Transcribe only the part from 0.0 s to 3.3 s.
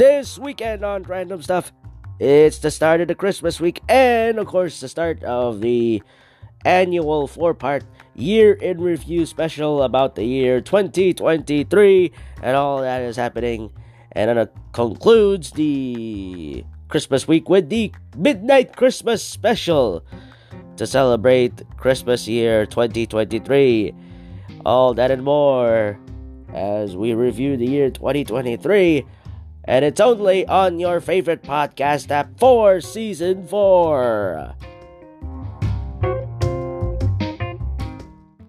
This weekend on Random Stuff, it's the start of the